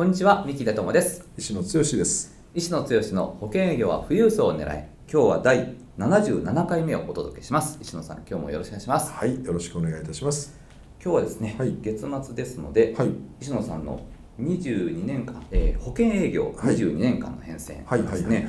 [0.00, 1.28] こんにちは三木田智です。
[1.36, 2.34] 石野剛です。
[2.54, 7.78] 石野剛の保険営業は富裕層を狙い今日は第77回目をお届けします。
[7.82, 9.12] 石野さん今日もよろしくお願いします。
[9.12, 10.58] はいよろしくお願いいたします。
[11.04, 13.10] 今日はですね、はい、月末ですので、はい、
[13.42, 14.00] 石野さんの
[14.40, 18.48] 22年間、えー、保険営業22年間の変遷ですね、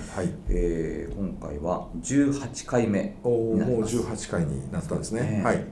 [1.14, 3.98] 今回は18回目になります。
[3.98, 5.66] もう18回になったんですね、ね、はい。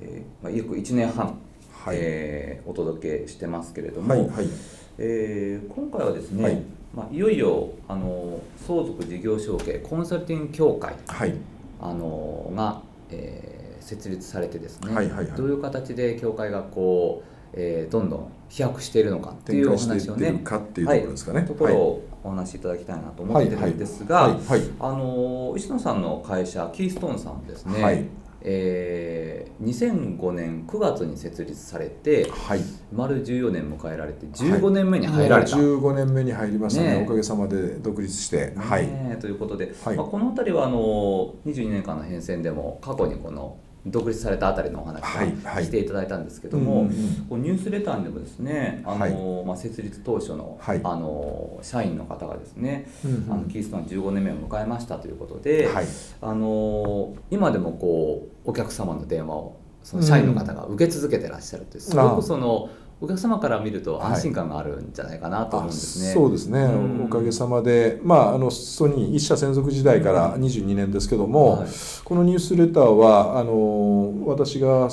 [0.00, 1.38] えーまあ、約1年半、
[1.84, 1.96] はい。
[2.00, 6.62] えー、お届けしてますけれども、はいはいえー、今回はですね、はい。
[6.94, 11.34] まあ、いよいよあの相続事業承継コンサルティング協会、はい、
[11.80, 24.36] あのが、えー、設立されてですね、はいはいはい、どういう形で協会がこうえー、どんどん飛躍しているのかっていうお話をね、かっていうところですかね、はい、ところをお話しいただきたいなと思ってるんですが、
[24.80, 28.04] あの石野さんの会社キーストーンさんですね、はい、
[28.40, 32.60] えー、2005年9月に設立されて、はい、
[32.92, 38.54] 丸14年迎えられて15年目に入られた、はい、15年目に入りましたね、ね、おかげさまで独立して。
[38.56, 38.86] はい、
[39.20, 43.58] ということで、はい、まあ、この辺りはあの22年間の変遷でも過去にこの
[43.90, 55.86] 独立されたあたりのお話をしていただいたんですけども、ニュースレターにもですねあの、はい、まあ、設立当初のはい、あの社員の方がですね、うんうん、あのキーストン15年目を迎えましたということで、はい、
[56.20, 66.06] あの今でもこうお客様の電話をその社員の方が受け続けてらっしゃるという、すごくそのお客様から見ると安心感があるんじゃないかなと思うんですね。
[66.06, 71.68] はい、そうですね、うん、おかげさまで、まあ、あのソニー一社専属時代から22年ですけども、はい、
[72.02, 74.88] このニュースレターはあの私が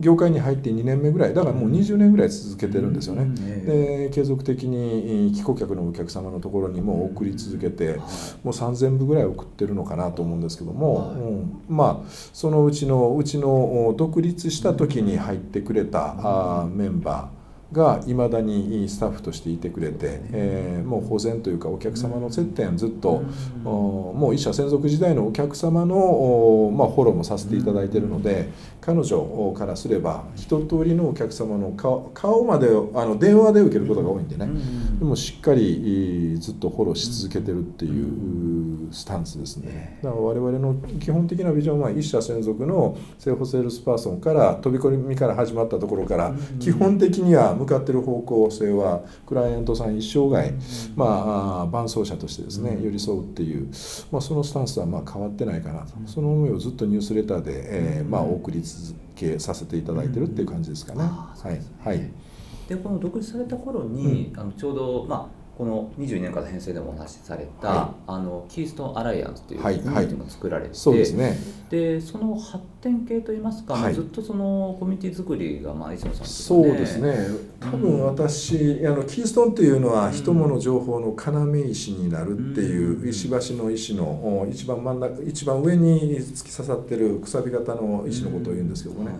[0.00, 3.22] 業界に入って2年目ぐらいだからもう20年ぐらい続けてるんですよね。
[3.22, 8.04] うん、で継続的に帰顧客のお客様のところにも送り続けて、も
[8.44, 17.41] う3,000部ぐらい送ってるのかなと思うんですけども、まあそのうちのうちの独立した時に入ってくれた、あメンバー
[17.72, 23.22] がいまだにスタッフとしていてくれて、えー、もう保全というかお客様の接点ずっと、
[23.56, 28.50] うん、もう一社専属時代のお客様の、まあ、フォローもさせていただいているので
[28.82, 34.48] 彼女からすれば一通りのお客様の顔顔まであの電話で受けることが多いんでね、
[34.98, 40.00] でもしっかりずっとフォローし続けてるっていうスタンスですね。
[40.02, 50.52] だから我々の基本的なビジョンは一社専属の生保セールスパーソンから飛び込みから始まったところから基本的には向かってる方向性はクライアントさん一生涯、
[50.96, 53.68] まあ、伴走者としてですね寄り添うっていう、
[54.10, 55.92] まあ、そのスタンスはまあ変わってないかなと。
[56.06, 58.71] その思いをずっとニュースレターで、えーまあ、お送り続
[59.14, 61.00] けさせていただいてるっていう感じですかね。
[61.02, 62.10] はい、はい、
[62.68, 69.58] でこの独立された頃に、あのちょうど、まあこの22年間の編成でもお話しされた、はい、あのキーストンアライアンスとい。
[69.58, 71.38] うコミュニティも作られて、はいはい、そうですね、
[71.70, 77.14] でその発展系といいますか、はい、ずっとそのコミュニティ作りがまあ磯野さん、ね、そうですね。
[77.60, 89.12] 多分私、うん、あのキーストンっていうのは人物情報の要石になるっていう石橋の石の一番真ん中一番上に突き刺さってるくさび型の石のことを言うんですけどもね、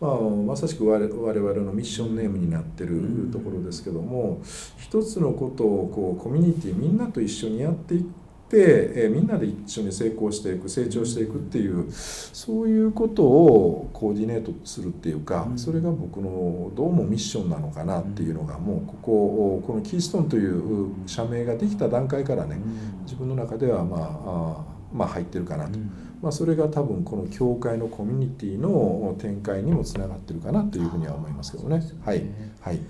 [0.00, 4.40] まあ、まさしく我々のミッションネームになってるところですけども
[4.78, 8.19] 一つのことをこうコミュニティみんなと一緒にやっていって、
[8.52, 22.60] えー、みんなで一緒に成功していく成長していくっていうそういうことをコーディネートするっていうかそれが僕のどうもミッションなのかなっていうのがもうこここのキーストーンという社名ができた段階からね
[23.04, 25.78] 自分の中ではまあまあ入ってるかなと。
[26.20, 31.82] まあ、それが多分この教会のコミュニティの展開にもつながってるかなというふうには思いますけどね。
[32.04, 32.22] はい、
[32.60, 32.80] はい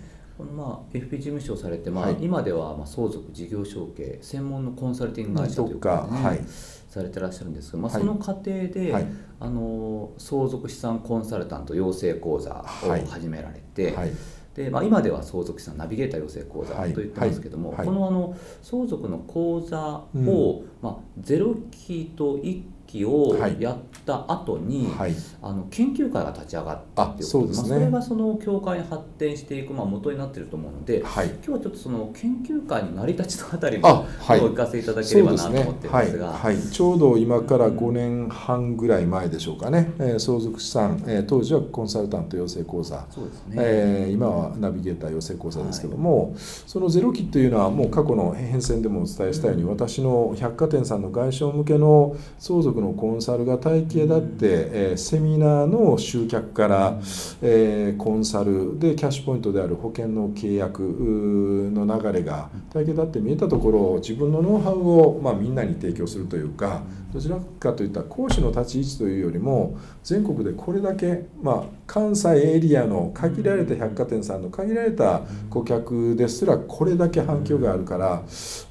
[0.40, 6.40] このまあ FP 事務所をされて、まあ、はい、今ではまあ相続事業承継専門のコンサルティング会社というか、ね、はい、
[6.88, 9.06] されてらっしゃるんですけど、まあ、その過程で、はい、
[9.38, 12.64] あの相続資産コンサルタント養成講座を
[13.10, 14.12] 始められて、はい。
[14.54, 43.06] でまあ、今では相続資産ナビゲーター養成講座と言ってますけども、このあの相続の講座を、うん、まあ、0期と1期をやっった後に、はい、あの研究会が立ち上がったっていうことで、ね、まあ、それがその教会に発展していく、まあ、元になっていると思うので、はい、今日はちょっとその研究会の成り立ちのあたりもお聞かせいただければなと思ってるんですが、はい、ちょうど今から5年半ぐらい前でしょうかね、えー、相続資産、えー、当時はコンサルタント養成講座。
[43.10, 46.34] そうですね、えー、今はナビゲーター養成講座ですけども、
[46.66, 56.98] そのゼロ期というのはもう過去の変遷でもお伝えしたように、私の百貨店さんの外商向けの相続のコンサルが体系だって、えー、セミナーの集客から、
[57.42, 66.82] えー、コンサルでキャッシュポイントである保険の契約の流れが体系だって見えたところ自分のノウハウを、まあ、みんなに提供するというか
[67.12, 78.22] どちらかといったら講師の立ち位置というよりも全国でこれだけ、まあ、関西エリアの限られた百貨店さんの限られた顧客ですらこれだけ反響があるから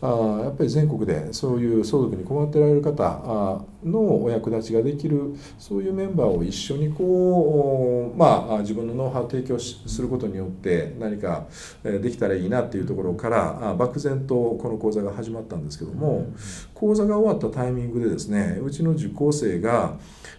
[0.02, 11.46] あやっぱり全国でそういう相続に困ってられる方のお役立ちができるそういうメンバーを一緒にこう、まあ、自分のノウハウを提供することによって何か
[11.84, 16.28] できたらいいなっていうところから漠然とこの講座が始まったんですけども
[16.74, 19.98] 講座が終わったタイミングでですねねうちの受講生が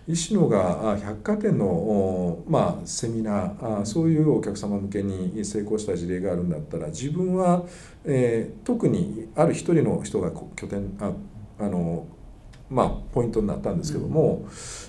[0.08, 7.64] 石野が百貨店の、まあ、セミナーそういうお客様向けに成功した事例があるんだったら自分は、
[8.04, 11.12] えー、特にある一人の人が拠点あ
[11.58, 12.06] あの
[12.70, 14.46] まあ、ポイントになったんですけども、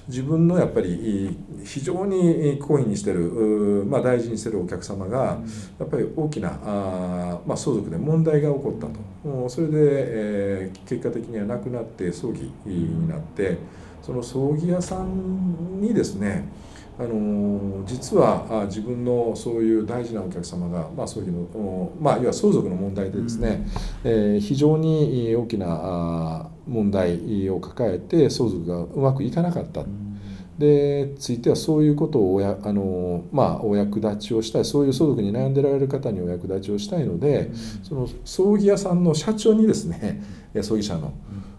[0.07, 5.39] 自分のやっぱり非常に好意にしてる、まあ、大事にしてるお客様が
[5.80, 9.50] やっぱり大きなあ、まあ、相続で問題が起こったと。
[9.50, 13.57] それで、えー、結果的には亡くなって葬儀になって
[14.01, 16.50] その葬儀屋さんにですね
[17.00, 23.66] あの実は自分のそういう大事なお客様が、まあ、葬儀の、まあ、いわ相続の問題でですね、
[24.04, 29.84] うん、えー、非常に大きな問題を抱えて相続がうまくいかなかった。
[30.62, 37.50] でついてはそういうことをおやあの、まあ、お役立ちをしたいそういう相続に悩んでられる方にお役立ちをしたいので、
[37.81, 40.22] その葬儀屋さんの社長にですね
[40.62, 41.13] 葬儀社の。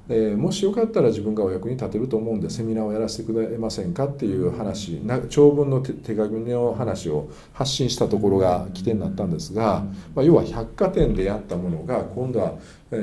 [0.08, 9.84] えー、もしよかったら自分がお役に立てると思うんでセミナーをやらせてくれませんかっていう話な長文の手紙の話を発信したところが起点になったんですが、
[10.14, 12.54] まあ、要は百貨店でやったものが今度は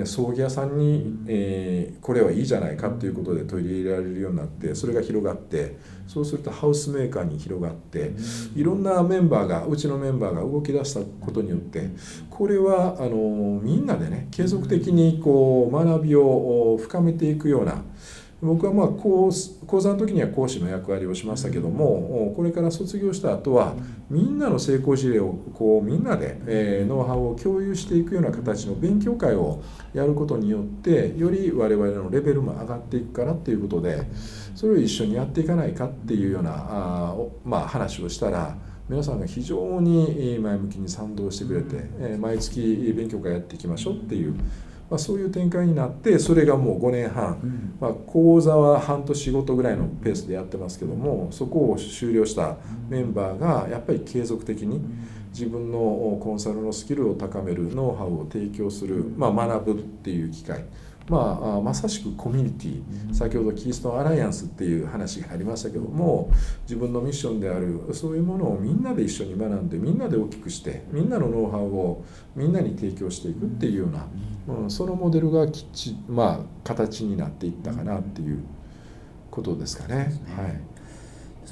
[0.06, 5.78] 葬儀屋さんに、えー、これはいいじゃないかっていうことで取り入れられるようになってそれが広がって
[6.08, 8.14] そうするとハウスメーカーに広がって
[8.56, 11.90] いろんなメンバーがうちのメンバーが動き出したことによって
[12.30, 17.84] これはあのみんなでね継続的にこう学びを深めていくような
[18.42, 19.32] 僕はまあ講
[19.68, 23.76] 講座の時には講師の役割をしましたけどもこれから卒業した後は
[24.10, 29.62] みんなの成功事例をこうみんなで、えノウハウを共有していくような形の勉強会を
[29.94, 34.10] やることによってより我々のレベルも上がっていくからっていうことで
[34.56, 38.58] それを一緒にやっていかないかっていうようなあ、まあ、話をしたら
[38.88, 44.34] 皆さんが非常に前向きに賛同してくれて、え毎月勉強会やっていきましょうっていう
[44.90, 52.58] まあ、そういう展開になってそれがもう5年半、うん、まあ、講座は半年ごとぐらいのペースでやってますけどもそこを終了した
[52.90, 54.82] メンバーがやっぱり継続的に
[55.32, 55.78] 自分の
[56.22, 60.66] コンサルのスキルを高めるノウハウを提供する、まあ、学ぶっていう機会
[61.10, 66.32] まあ、まさしくコミュニティ先ほどキーストンアライアンスっていう話がありましたけども
[66.64, 74.08] 自分のミッションであるそういうものをみんなで一緒に学んでみんなで大きくしてみんなのノウハウをみんなに提供していくっていうような、
[74.62, 78.44] うん、そのモデルがきっちまあ形になっていったかなっていう
[79.32, 80.12] ことですかね。
[80.36, 80.69] はい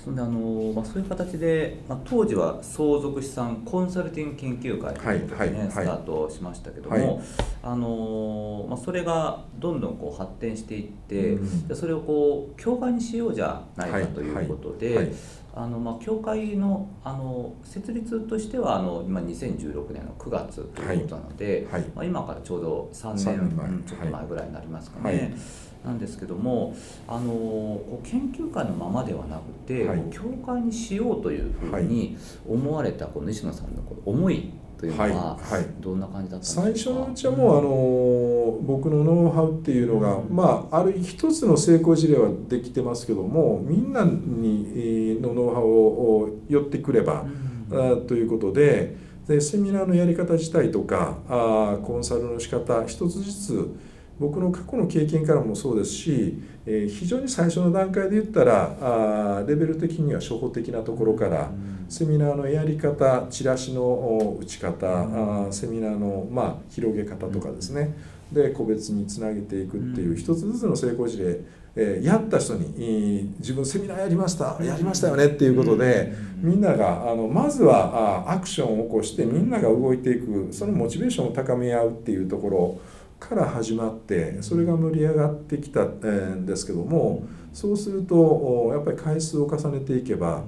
[0.04, 7.26] そんであの、まあ、そういう形で、まあ、当時は相続資産コンサルティング研究会ということでね、はいはい、スタートしましたけども、はい、
[7.64, 15.12] あのまあ、それがどんどんこう発展していって、うん、それをこう教会にしようじゃないかということで、
[15.60, 25.36] あのまあ、教会のあの設立としてはあの今2016年の9月ということなので、まあ、今からちょうど3年ちょっと前ぐらいになりますかね。
[25.84, 26.76] なんですけども
[27.08, 35.38] あの研究会のままではなくて、はい、教会にしようというふうに思われたこの西野さんの思いというのは
[35.80, 47.26] どんな感じだったんですか、最初のうちはもうあの僕のノウハウっていうのが、まあ、ある一つの成功事例はできてますけどもみんなにのノウハウを寄ってくれば、
[47.72, 48.96] うん、ということで
[49.28, 53.76] でセミナーのやり方自体とかあコンサルの仕方一つずつ
[54.20, 61.52] 僕の過去の経験からもそうですし、えー、非常に最初の段階で言ったらあレベル的には初歩的なところから、
[61.90, 67.96] セミナーのやり方チラシの打ち方、あセミナーの、まあ、広げ方とかですね、
[68.32, 71.40] で個別につなげていくっていう一つずつの成功事例
[71.80, 82.80] えー、やった人に自分セミナーやりましたやりましたよねっていうことでみんながあのまずはあアクションを起こしてみんなが動いていくそのモチベーションを高め合うっていうところ
[83.20, 90.44] から始まってそれが盛り上がってきたんですけどもそうするとやっぱり回数を重ねていけば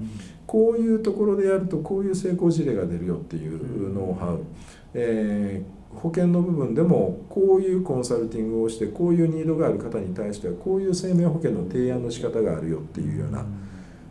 [0.49, 4.43] こういうところでやるとこういう成功事例が出るよっていうノウハウ、
[4.95, 13.43] えー保険の部分でもこういうコンサルティングをしてこういうニードがある方に対してはこういう生命保険の提案の仕方があるよっていうような。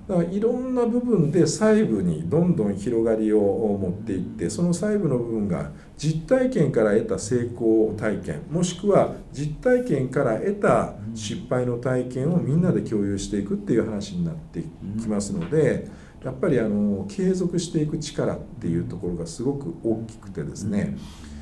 [0.09, 14.63] だからいろんな部分で細部にどんどん広がりを持っていってその細部の部分が実体験から得た成功体験もしくは実体験から得た失敗の体験をみんなで共有していくっていう話になって
[14.99, 15.89] きますので
[16.25, 20.97] やっぱりあの継続していく力っていうところがすごく大きくてですね、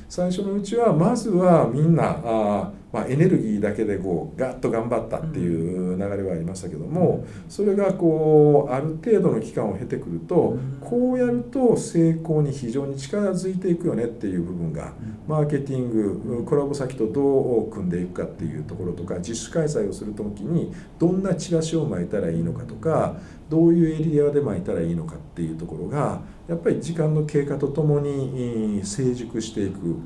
[0.09, 14.93] 最初のうちはまずはみんなあ、まあ、エネルギーだけでこうガッと頑張ったっていう流れはありましたけどもそれがこうある程度の期間を経てくるとこうやると成功に非常に力づいていくよねっていう部分が
[15.27, 23.17] マーケティングコラボ先とどう組んでいくかっていうところとか自主開催をする時にどんなチラシを巻いたらいいのかとか
[23.49, 29.97] どういうエリアで巻いたらいいのかっていうところがやっぱり時間の経過とともに成熟していく。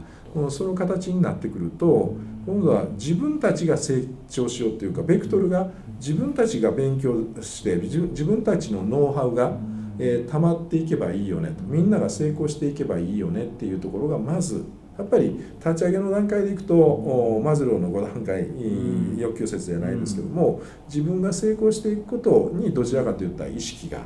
[0.49, 5.69] その形になってくると今度は自分たちが成長しようというかベクトルが
[5.99, 9.57] 自分たちが勉強して自分たちのノウハウが、
[9.99, 11.63] え、溜まっていけばいいよねと。
[11.63, 14.63] みんなが成功していけばいいよねっていうところがまず
[15.01, 18.47] やっぱり立ち上げの段階でいくとマズローの5段階
[19.17, 24.01] 欲求説じゃないですけども自分が成功していくことにどちらかといった意識が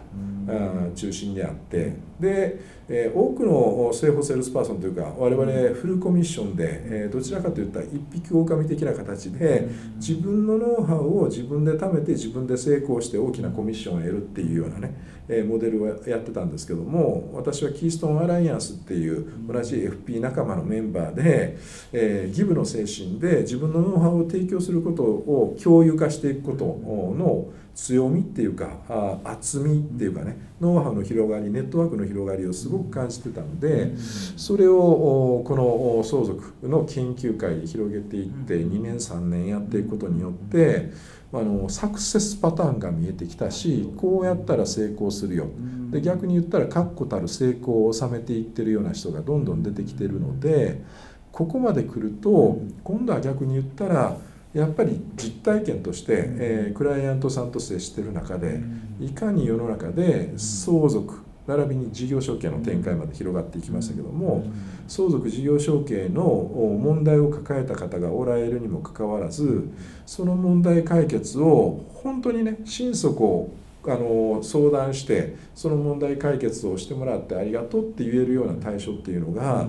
[0.96, 21.58] 中心であってで、え多くの生保セールスパーソンというか我々フルコミッションで、えどちらかといった一匹狼的な形で自分のノウハウを自分で貯めて自分で成功して大きなコミッションを得るっていうようなねえモデルをやってたんですけども私はキーストンアライアンスっていう同じ FP 仲間のメンバーで、
[21.92, 33.96] えギブの精神で自分のノウハウを提供することを共有化していくことの強みっていうかあ厚みっていうかねノウハウの広がりネットワークの広がりをすごく感じてたので
[34.38, 40.92] それをこの相続の研究会で広げていって2年3年やっていくことによって
[41.34, 45.48] あのサクセスパターンが見えてきたしこうやったら成功するよ。
[45.92, 50.84] で逆に言ったら確固たる成功を収めていってるような人がどんどん出てきてるので
[51.32, 54.18] ここまで来ると今度は逆に言ったら
[54.54, 58.62] やっぱり実体験として、えー、クライアントさんと接してる中で
[59.02, 64.46] いかに世の中で相続並びに事業承継の展開まで広がっていきましたけども
[64.88, 69.70] 相続事業承継の問題を抱えた方がおられるにもかかわらず
[70.06, 73.52] その問題解決を本当にね心底
[73.88, 79.68] あの相談してその問題解決をしてもらってありがとうって言えるような対象っていうのが、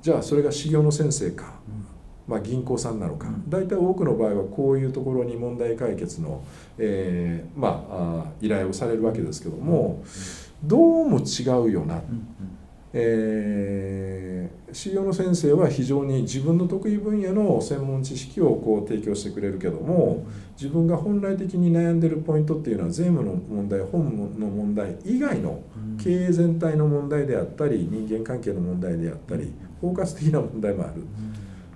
[0.00, 1.54] じゃあそれが修行の先生か、
[2.26, 3.28] まあ、銀行さんなのか。
[3.48, 6.42] 大体多くの場合はこういうところに問題解決の、
[6.78, 10.02] えー、まあ依頼をされるわけですけども
[10.64, 12.02] どうも違うよな、
[12.92, 20.26] えー、修行の先生は非常に自分の得意分野の専門知識をこう提供してくれるけども
[20.56, 25.62] 自分が本来的に悩んでるポイントっていうのは税務の問題本の問題以外の
[26.02, 31.04] 経営全体の問題であったり人間関係の問題であったり包括的な問題もある。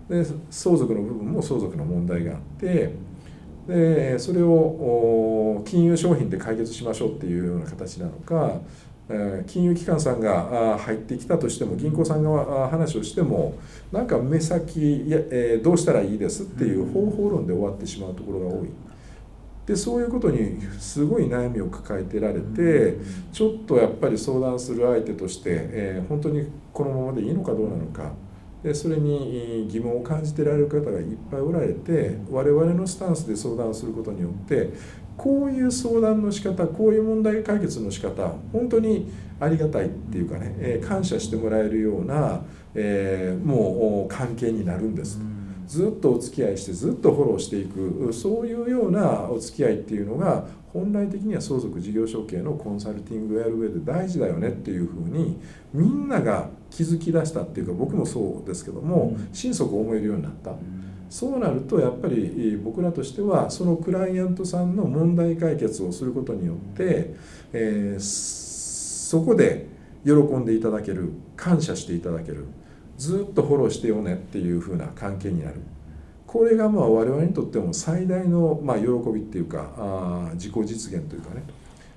[0.08, 2.92] で相続の部分も相続の問題があって
[3.66, 8.60] でそれを金融商品で解決しましょうっていうような形なのか
[9.46, 13.54] 金融機関さんが入ってきたとしても銀行さんが話をしても
[13.92, 18.68] なんか目先や、えどうしたらいいですっていう方法論で終わってしまうところが多い。
[19.66, 22.98] でそういうことにすごい悩みを抱えてられて
[23.32, 28.12] ちょっとやっぱり相談する相手として、えー、本当にこのままでいいのかどうなのか
[28.64, 34.70] でそれに疑問を感じてられる方がいっぱいおられて我々のスタンスで相談することによって
[35.18, 42.40] こういう相談の仕方こういう問題解決の仕方本当にありがたいっていうかね、えー、感謝してもらえるような、
[42.74, 45.20] えー、もう関係になるんです。
[45.66, 55.40] ずっとお付き合いしてずっとフォローしていくそういうようなお付き合いっていうのが本来的には相続事業承継のコンサルティングをやる上で大事だよねっていうふうに
[55.72, 60.54] みんなが気づき出したっていうか僕もそうですけども心底思えるようになった。
[61.08, 67.14] そうなるとやっぱり僕らとしてはそのクライアントさんの問題解決をすることによって、
[67.52, 69.68] えー、そこで
[70.04, 72.46] 喜んでいただける感謝していただける
[72.98, 75.60] ずっとフォローしてよねっていうふうな関係になる。
[76.26, 81.44] これがまあ我々にとっても最大のまあ喜びっていうかあ自己実現というかね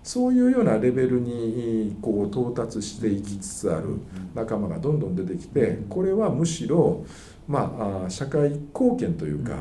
[0.07, 3.99] そういうようなレベルにこう到達していきつつある
[4.33, 7.05] 仲間がどんどん出てきてこれはむしろ
[7.45, 9.53] まあ、社会貢献というか、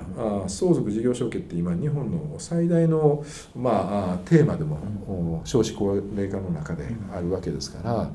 [0.42, 3.24] うん、相続事業承継って今日本の最大の、
[3.54, 6.84] まあ、テーマでも、少子高齢化の中で
[7.14, 8.10] あるわけですから、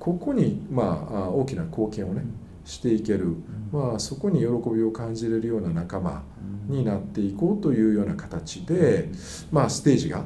[0.00, 2.24] ここに、まあ、大きな貢献をね
[2.64, 3.36] していける、
[3.72, 6.22] まあ、そこに喜びを感じれるような仲間
[6.68, 9.08] になっていこうというような形で、
[9.50, 10.24] まあ、ステージが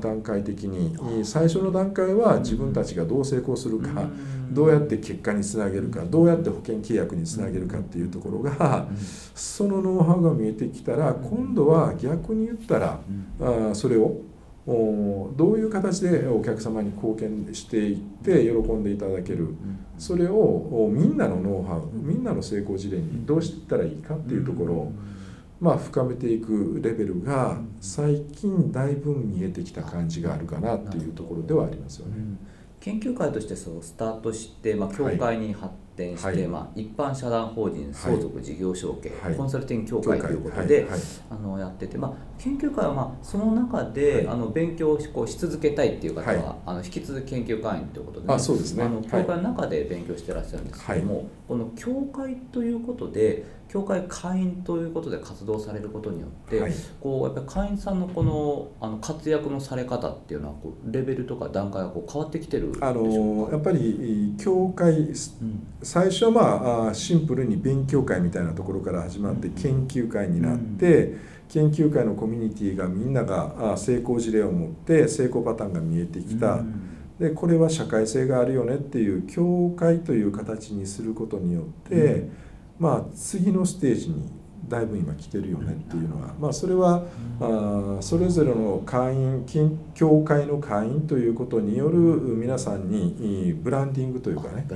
[0.00, 1.24] 段階的に。
[1.24, 4.08] 最初の段階は自分たちがどう成功するか
[4.50, 8.88] どうやって結果につなげるかどうやって保険契約につなげるかっていうところが
[9.34, 13.00] そのノウハウが見えてきたら今度は逆に言ったら
[13.74, 14.20] それを
[14.66, 19.54] どういう形でお客様に貢献していって喜んでいただける。
[19.98, 24.92] それをみんなのノウハウみんなの成功事例にどうしたらいいかっていうところを
[25.60, 32.14] まあ深めていくレベルが最近だいぶ見えてきた感じがあるかなっていうところではありますよね。
[32.80, 76.54] 研究会としてそうスタートして、まあ、協会に発展して、はい、まあ、一般社団法人相続事業承継、はい、コンサルティング協会ということで、はい、あのやってて、まあ、研究会はまあその中で、あの勉強をこうし続けたいっていう方は、あの引き続き研究会員ということで、ね、あそうですね、あの協会の中で勉強してらっしゃるんですけども、この協会ということで教会会員ということで活動されることによって、はい、こうやっぱり会員さんのこのあの活躍のされ方っていうのはこうレベルとか段階がこう変わってきてるあのやっぱり教会、うん、最初はまあシンプルに勉強会みたいなところから始まって研究会になって、うん、研究会のコミュニティがみんなが成功事例を持って成功パターンが見えてきた。
[76.54, 76.86] うん。
[77.20, 82.30] でこれは社会性があるよねっていう協会という形にすることによって、
[82.80, 84.32] まあ、次のステージに
[84.66, 87.04] だいぶ今来てるよねっていうのは、まあ、それは、
[87.40, 89.44] あそれぞれの会員
[89.94, 94.66] 協会の会員ということによる皆さんにブランディングというかね。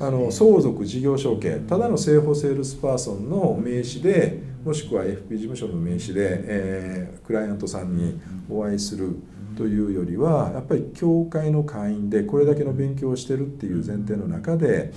[0.00, 1.60] あの相続事業承継。
[1.66, 9.16] ただの生保セールスパーソンの名刺でもしくは FP 事務所の名刺で、えー、クライアントさんにお会いする
[9.56, 14.92] というよりはやっぱり教会の会員でこれだけの勉強をしてるっていう前提の中で。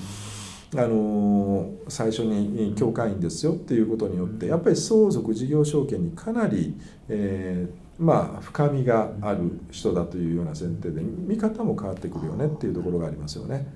[0.76, 6.74] あの最初に教会員ですよっていうことによってやっぱり相続事業承継にかなり、
[7.10, 13.68] えー、まあ深みがある人だというような前提で見方も変わってくるよねっていうところがありますよね。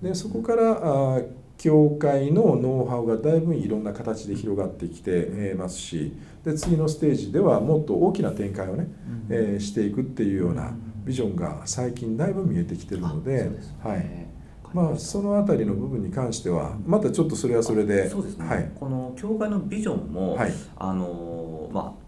[0.00, 1.20] でそこからあ
[1.58, 6.12] 教会のノウハウがだいぶいろんな形で広がってきてますし
[6.44, 8.88] で次のステージではもっと大きな展開をね、
[9.30, 13.50] えー、していくっていうようなビジョンが最近だいぶ見えてきてるので。
[13.82, 14.35] はい
[14.76, 22.06] まあ、そのあたりの部分に関してはまたちょっとそれはそれでそうですね、はい、この教会のビジョンも、はい、あのまあ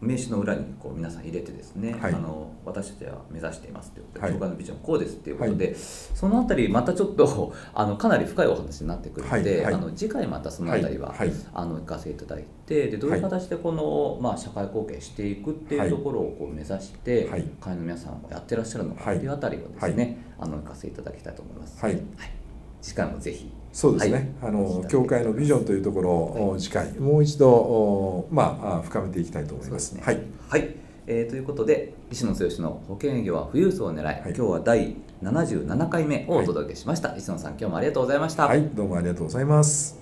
[0.00, 11.14] 名刺の裏にこう皆さん入れてですね、はい、あの私たちは目指していますということで、教会のビジョンこうですっていうことで、はい、そのあたりまたちょっと あのかなり深いお話になってくるので、はい、あの次回またそのあたりは、
[11.52, 17.24] あの行かせていただいてでどういう形でこの、まあ、社会貢献していくっていうところをこう目指して、
[17.60, 21.84] 会員の皆さんもやってらっしゃるのかっていうあたりをですね、あの行かせていただきたいと思います。
[21.84, 22.00] はい。
[22.80, 23.50] 次回もぜひ。
[23.72, 29.90] そうですね、はい、あの教会のビジョンというところを次回もう一度まあ深めていきたいと思います。
[29.90, 30.74] すね、はい、はい。
[31.06, 38.46] えー、ということで石野剛の保険営業は富裕層を狙い、はい、今日は第77回目をお届けしました、はい、石野さん今日もありがとうございました。
[38.46, 38.62] はい。
[38.74, 39.98] どうもありがとうございます。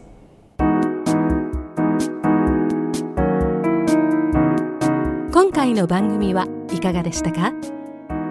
[5.32, 7.52] 今回の番組はいかがでしたか？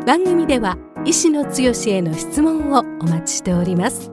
[0.06, 1.52] 番組では石野剛
[1.88, 4.12] への質問をお待ちしております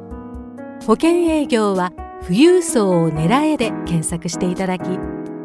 [0.87, 4.85] 保険営業は富裕層を狙えで検索していただき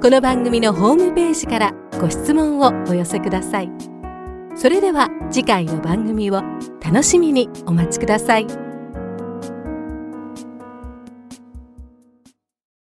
[0.01, 3.71] この番組のホームページからご質問をお寄せください
[4.57, 6.41] それでは次回の番組を
[6.83, 8.66] 楽しみにお待ちください。